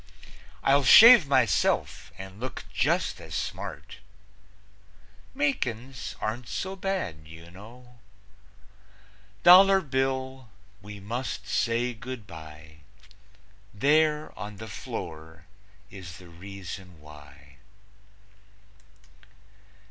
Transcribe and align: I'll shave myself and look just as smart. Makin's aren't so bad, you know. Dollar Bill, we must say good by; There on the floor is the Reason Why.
I'll 0.63 0.83
shave 0.83 1.27
myself 1.27 2.11
and 2.17 2.39
look 2.39 2.65
just 2.73 3.21
as 3.21 3.35
smart. 3.35 3.97
Makin's 5.35 6.15
aren't 6.19 6.47
so 6.47 6.75
bad, 6.75 7.27
you 7.27 7.51
know. 7.51 7.99
Dollar 9.43 9.79
Bill, 9.79 10.49
we 10.81 10.99
must 10.99 11.45
say 11.47 11.93
good 11.93 12.25
by; 12.25 12.77
There 13.75 14.33
on 14.35 14.55
the 14.57 14.67
floor 14.67 15.45
is 15.91 16.17
the 16.17 16.29
Reason 16.29 16.99
Why. 16.99 17.57